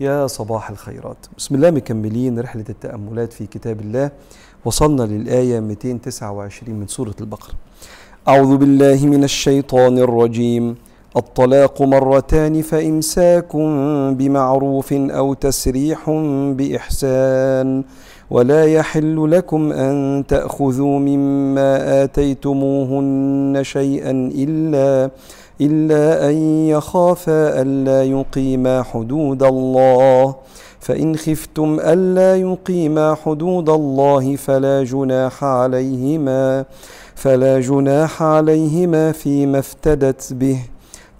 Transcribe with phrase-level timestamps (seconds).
[0.00, 1.16] يا صباح الخيرات.
[1.36, 4.10] بسم الله مكملين رحلة التأملات في كتاب الله.
[4.64, 7.54] وصلنا للآية 229 من سورة البقرة.
[8.28, 10.76] أعوذ بالله من الشيطان الرجيم.
[11.16, 13.56] الطلاق مرتان فإمساك
[14.16, 16.10] بمعروف أو تسريح
[16.56, 17.84] بإحسان
[18.30, 25.10] ولا يحل لكم أن تأخذوا مما آتيتموهن شيئا إلا
[25.60, 26.34] إلا أن
[26.68, 30.34] يخافا ألا يقيما حدود الله
[30.80, 36.64] فإن خفتم ألا يقيما حدود الله فلا جناح عليهما
[37.14, 40.58] فلا جناح عليهما فيما افتدت به.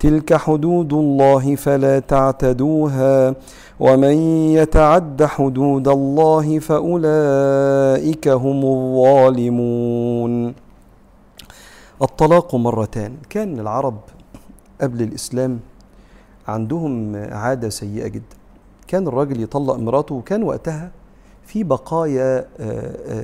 [0.00, 3.34] تلك حدود الله فلا تعتدوها
[3.80, 4.16] ومن
[4.52, 10.54] يتعد حدود الله فأولئك هم الظالمون.
[12.02, 13.12] الطلاق مرتان.
[13.30, 13.96] كان العرب
[14.80, 15.60] قبل الإسلام
[16.48, 18.36] عندهم عادة سيئة جدا.
[18.88, 20.90] كان الراجل يطلق مراته وكان وقتها
[21.46, 22.46] في بقايا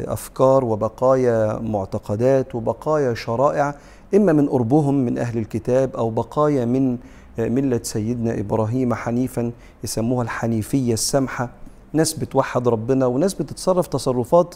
[0.06, 3.74] أفكار وبقايا معتقدات وبقايا شرائع
[4.14, 6.98] إما من قربهم من أهل الكتاب أو بقايا من
[7.38, 9.52] ملة سيدنا إبراهيم حنيفا
[9.84, 11.50] يسموها الحنيفية السمحة.
[11.92, 14.54] ناس بتوحد ربنا وناس بتتصرف تصرفات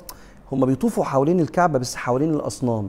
[0.52, 2.88] هم بيطوفوا حوالين الكعبة بس حوالين الأصنام.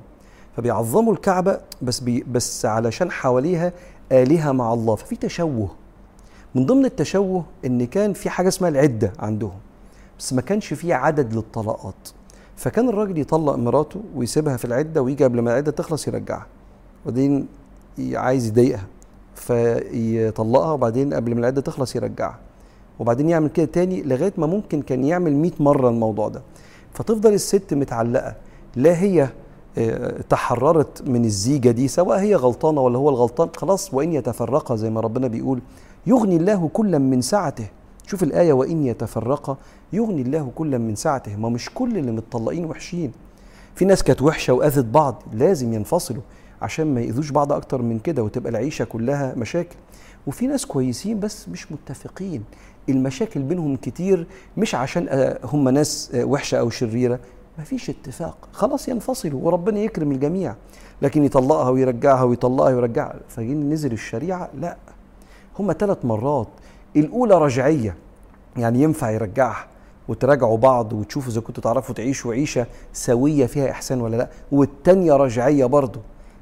[0.58, 3.74] فبيعظموا الكعبة بس بي بس علشان حواليها
[4.12, 4.96] آلهة مع الله.
[4.96, 5.70] ففي تشوه.
[6.56, 9.60] من ضمن التشوه إن كان في حاجة اسمها العدة عندهم.
[10.20, 12.10] بس ما كانش في عدد للطلاقات
[12.56, 16.46] فكان الراجل يطلق مراته ويسيبها في العدة ويجي قبل ما العدة تخلص يرجعها.
[17.06, 17.48] وبعدين
[18.14, 18.86] عايز يضايقها
[19.36, 22.40] فيطلقها وبعدين قبل ما العدة تخلص يرجعها.
[23.00, 26.42] وبعدين يعمل كده تاني لغاية ما ممكن كان يعمل 100 مرة الموضوع ده.
[26.94, 28.36] فتفضل الست متعلقة
[28.76, 29.30] لا هي
[30.30, 35.02] تحررت من الزيجة دي سواء هي غلطانة ولا هو الغلطان خلاص وإن يتفرقا زي ما
[35.02, 35.62] ربنا بيقول
[36.08, 37.68] يغني الله كلا من سعته.
[38.08, 39.58] شوف الآية وإن يتفرقا
[39.94, 41.36] يغني الله كلا من سعته.
[41.36, 43.12] ما مش كل اللي متطلقين وحشين.
[43.76, 46.22] في ناس كانت وحشة وأذت بعض لازم ينفصلوا.
[46.62, 49.76] عشان ما يأذوش بعض أكتر من كده وتبقى العيشة كلها مشاكل.
[50.28, 52.44] وفي ناس كويسين بس مش متفقين.
[52.90, 54.28] المشاكل بينهم كتير
[54.58, 57.20] مش عشان هم ناس وحشة أو شريرة.
[57.60, 58.38] مفيش اتفاق.
[58.54, 60.56] خلاص ينفصلوا وربنا يكرم الجميع.
[61.02, 63.16] لكن يطلقها ويرجعها ويطلقها ويرجعها.
[63.30, 64.78] فجين نزل الشريعة؟ لا.
[65.60, 66.48] هما ثلاث مرات.
[66.96, 67.96] الأولى رجعية.
[68.58, 69.66] يعني ينفع يرجعها
[70.08, 74.30] وتراجعوا بعض وتشوفوا إذا كنتوا تعرفوا تعيشوا عيشة سوية فيها إحسان ولا لا.
[74.52, 76.00] والتانية رجعية برضه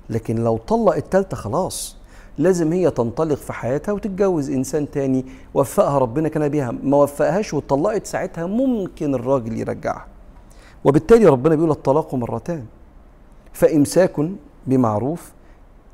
[0.10, 1.98] لكن لو طلق التالتة خلاص
[2.38, 6.72] لازم هي تنطلق في حياتها وتتجوز إنسان تاني وفقها ربنا كان بيها.
[6.84, 10.06] ما وفقهاش واتطلقت ساعتها ممكن الراجل يرجعها.
[10.84, 12.66] وبالتالي ربنا بيقول الطلاق مرتان.
[13.54, 14.30] فإمساك
[14.68, 15.32] بمعروف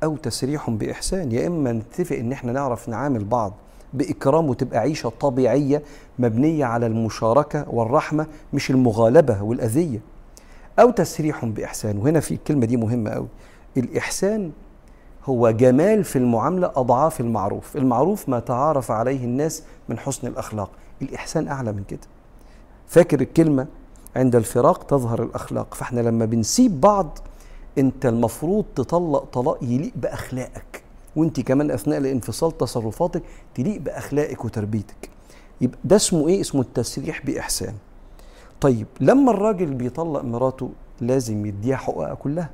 [0.02, 1.32] أو تسريح بإحسان.
[1.32, 3.52] يا إما نتفق إن إحنا نعرف نعامل بعض
[3.92, 5.82] بإكرام وتبقى عيشة طبيعية
[6.18, 10.00] مبنية على المشاركة والرحمة مش المغالبة والأذية.
[10.78, 11.98] أو تسريح بإحسان.
[11.98, 13.26] وهنا في الكلمة دي مهمة أوي.
[13.76, 14.52] الإحسان
[15.24, 17.76] هو جمال في المعاملة أضعاف المعروف.
[17.76, 20.70] المعروف ما تعارف عليه الناس من حسن الأخلاق.
[21.02, 22.00] الإحسان أعلى من كده.
[22.86, 23.66] فاكر الكلمة
[24.16, 25.74] عند الفراق تظهر الأخلاق.
[25.74, 27.18] فإحنا لما بنسيب بعض
[27.78, 30.82] أنت المفروض تطلق طلاق يليق بأخلاقك.
[31.16, 33.22] وأنت كمان أثناء الانفصال تصرفاتك
[33.54, 35.10] تليق بأخلاقك وتربيتك.
[35.60, 37.74] يبقى ده اسمه إيه؟ اسمه التسريح بإحسان.
[38.60, 40.70] طيب لما الراجل بيطلق مراته
[41.00, 42.50] لازم يديها حقوقها كلها؟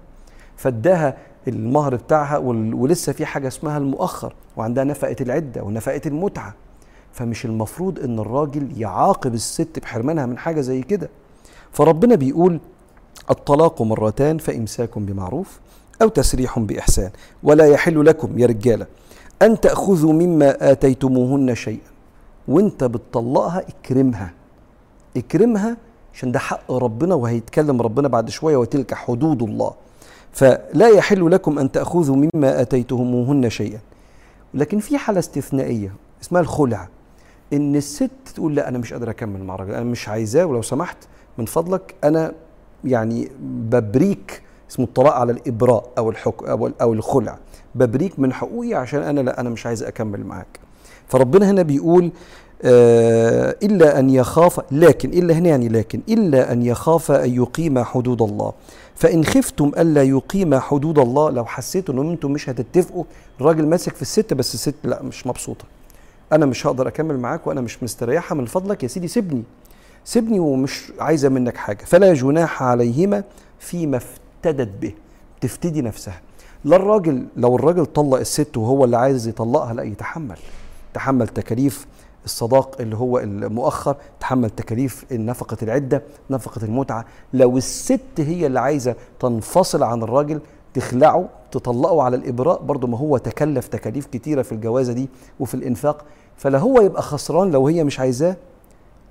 [0.60, 1.16] فاداها
[1.48, 2.38] المهر بتاعها
[2.74, 6.54] ولسه في حاجة اسمها المؤخر وعندها نفقة العدة ونفقة المتعة.
[7.12, 11.10] فمش المفروض إن الراجل يعاقب الست بحرمانها من حاجة زي كده.
[11.72, 12.60] فربنا بيقول
[13.30, 15.60] الطلاق مرتان فإمساك بمعروف
[16.02, 17.10] أو تسريح بإحسان.
[17.42, 18.86] ولا يحل لكم يا رجالة
[19.42, 21.90] أن تأخذوا مما آتيتموهن شيئا.
[22.48, 24.32] وانت بتطلقها اكرمها.
[25.16, 25.76] اكرمها
[26.14, 29.72] عشان ده حق ربنا وهيتكلم ربنا بعد شوية وتلك حدود الله.
[30.32, 33.80] فلا يحل لكم أن تأخذوا مما آتيتموهن شيئا.
[34.54, 35.92] لكن في حالة استثنائية
[36.22, 36.88] اسمها الخلع
[37.52, 40.96] إن الست تقول لا أنا مش قادرة أكمل مع الراجل أنا مش عايزاه ولو سمحت
[41.38, 42.32] من فضلك أنا
[42.84, 47.38] يعني ببريك اسمه الطلاق على الإبراء أو الحكم أو الخلع.
[47.74, 50.60] ببريك من حقوقي عشان أنا لا أنا مش عايز أكمل معاك.
[51.10, 52.10] فربنا هنا بيقول
[52.62, 58.22] آه إلا أن يخاف لكن إلا هنا يعني لكن إلا أن يخاف أن يقيم حدود
[58.22, 58.52] الله.
[58.94, 63.04] فإن خفتم ألا يقيم حدود الله لو حسيتوا إن أنتم مش هتتفقوا
[63.40, 65.64] الراجل ماسك في الست بس الست لا مش مبسوطة.
[66.32, 69.42] أنا مش هقدر أكمل معاك وأنا مش مستريحة من فضلك يا سيدي سيبني.
[70.04, 71.84] سيبني ومش عايزة منك حاجة.
[71.84, 73.24] فلا جناح عليهما
[73.58, 74.92] فيما افتدت به.
[75.40, 76.20] تفتدي نفسها.
[76.64, 80.38] لا الراجل لو الراجل طلق الست وهو اللي عايز يطلقها لا يتحمل.
[80.94, 81.86] تحمل تكاليف
[82.24, 87.04] الصداق اللي هو المؤخر تحمل تكاليف نفقة العدة نفقة المتعة.
[87.32, 90.40] لو الست هي اللي عايزة تنفصل عن الراجل
[90.74, 95.08] تخلعه تطلقه على الإبراء برضه ما هو تكلف تكاليف كتيرة في الجوازة دي
[95.40, 96.04] وفي الإنفاق.
[96.36, 98.36] فلا هو يبقى خسران لو هي مش عايزاه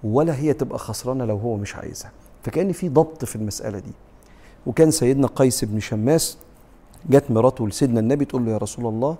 [0.03, 2.11] ولا هي تبقى خسرانة لو هو مش عايزها.
[2.43, 3.91] فكأن في ضبط في المسألة دي.
[4.67, 6.37] وكان سيدنا قيس بن شماس
[7.09, 9.15] جت مراته لسيدنا النبي تقول له يا رسول الله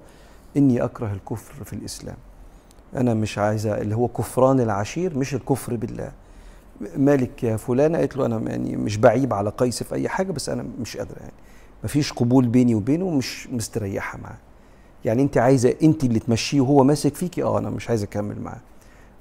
[0.58, 2.16] إني أكره الكفر في الإسلام.
[2.96, 6.12] أنا مش عايزة اللي هو كفران العشير مش الكفر بالله.
[6.98, 10.50] مالك يا فلانة قالت له أنا يعني مش بعيب على قيس في أي حاجة بس
[10.50, 11.34] أنا مش قادرة يعني.
[11.84, 14.38] مفيش قبول بيني وبينه ومش مستريحة معاه.
[15.06, 18.62] يعني أنت عايزة أنت اللي تمشيه وهو ماسك فيكي أه أنا مش عايزة أكمل معاه.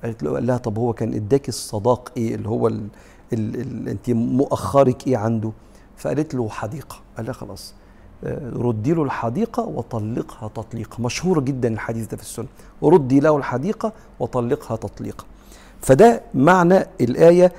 [0.05, 2.89] قالت له قال لها طب هو كان إداك الصداق إيه؟ اللي هو ال
[3.33, 5.53] ال ال أنت مؤخرك إيه عنده؟
[5.97, 6.97] فقالت له حديقة.
[7.17, 7.75] قال لها خلاص.
[8.57, 12.47] ردي له الحديقة وطلقها تطليقا مشهور جدا الحديث ده في السنة.
[12.83, 15.25] ردي له الحديقة وطلقها تطليقا
[15.81, 17.53] فده معنى الآية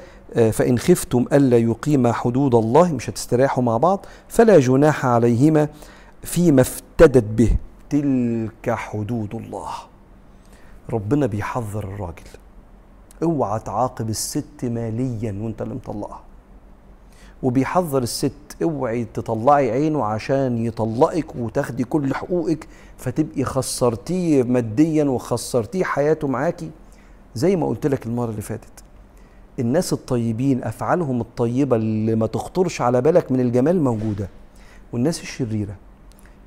[0.51, 5.67] فإن خفتم ألا يقيما حدود الله مش هتستريحوا مع بعض فلا جناح عليهما
[6.23, 7.51] فيما افتدت به.
[7.89, 9.69] تلك حدود الله.
[10.89, 12.23] ربنا بيحذر الراجل.
[13.23, 16.21] اوعى تعاقب الست ماليا وانت اللي مطلقها
[17.43, 18.31] وبيحذر الست
[18.63, 26.71] اوعي تطلعي عينه عشان يطلقك وتاخدي كل حقوقك فتبقي خسرتيه ماديا وخسرتيه حياته معاكي.
[27.35, 28.83] زي ما قلت لك المرة اللي فاتت
[29.59, 34.29] الناس الطيبين أفعالهم الطيبة اللي ما تخطرش على بالك من الجمال موجودة.
[34.93, 35.75] والناس الشريرة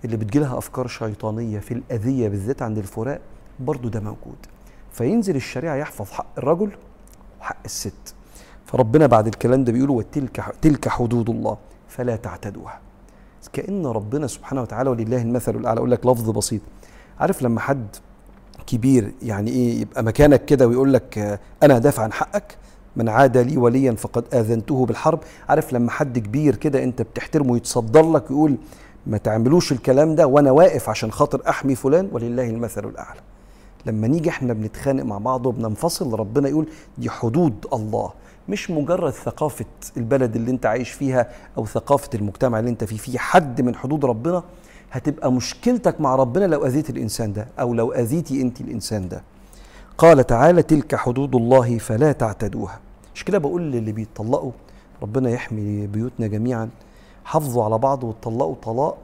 [0.04, 3.20] اللي بتجيلها أفكار شيطانية في الأذية بالذات عند الفراق
[3.60, 4.46] برضو ده موجود.
[4.92, 6.70] فينزل الشريعة يحفظ حق الرجل
[7.40, 8.14] وحق الست.
[8.72, 11.56] فربنا بعد الكلام ده بيقول وتلك تلك حدود الله
[11.88, 12.80] فلا تعتدوها.
[13.52, 16.60] كأن ربنا سبحانه وتعالى ولله المثل الأعلى أقول لك لفظ بسيط.
[17.20, 17.86] عارف لما حد
[18.66, 22.56] كبير يعني إيه يبقى مكانك كده ويقول لك أنا هدافع عن حقك؟
[22.96, 25.18] من عاد لي وليا فقد آذنته بالحرب.
[25.48, 28.56] عارف لما حد كبير كده أنت بتحترمه يتصدر لك ويقول
[29.06, 33.20] ما تعملوش الكلام ده وأنا واقف عشان خاطر أحمي فلان؟ ولله المثل الأعلى.
[33.86, 36.66] لما نيجي إحنا بنتخانق مع بعض وبننفصل ربنا يقول
[36.98, 38.10] دي حدود الله.
[38.48, 39.64] مش مجرد ثقافة
[39.96, 41.28] البلد اللي انت عايش فيها
[41.58, 44.42] أو ثقافة المجتمع اللي انت فيه في حد من حدود ربنا
[44.92, 49.22] هتبقى مشكلتك مع ربنا لو أذيت الإنسان ده أو لو أذيتي أنت الإنسان ده.
[49.98, 52.80] قال تعالى تلك حدود الله فلا تعتدوها.
[53.14, 54.52] مش كده بقول للي بيطلقوا
[55.02, 56.68] ربنا يحمي بيوتنا جميعا.
[57.24, 58.98] حافظوا على بعض وتطلقوا طلاق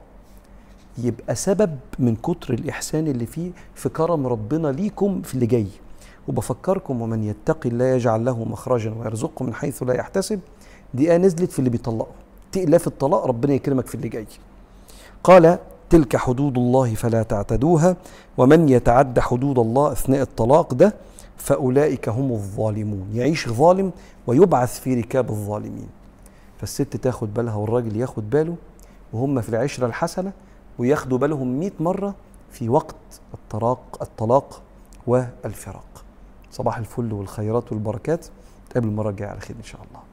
[0.97, 5.67] يبقى سبب من كتر الإحسان اللي فيه في كرم ربنا ليكم في اللي جاي.
[6.27, 10.39] وبفكركم ومن يتقي الله يجعل له مخرجا ويرزقه من حيث لا يحتسب.
[10.93, 12.13] دي آية نزلت في اللي بيطلقوا
[12.51, 14.25] تقلى في الطلاق ربنا يكرمك في اللي جاي.
[15.23, 17.95] قال تلك حدود الله فلا تعتدوها
[18.37, 20.93] ومن يتعد حدود الله أثناء الطلاق ده
[21.37, 23.09] فأولئك هم الظالمون.
[23.13, 23.91] يعيش ظالم
[24.27, 25.89] ويبعث في ركاب الظالمين.
[26.57, 28.55] فالست تاخد بالها والراجل ياخد باله
[29.13, 30.31] وهم في العشرة الحسنة
[30.79, 32.15] وياخدوا بالهم 100 مرة
[32.51, 32.95] في وقت
[33.33, 34.61] الطلاق الطلاق
[35.07, 36.03] والفراق.
[36.51, 38.25] صباح الفل والخيرات والبركات.
[38.69, 40.08] تقابل المرة الجاية على خير إن شاء الله.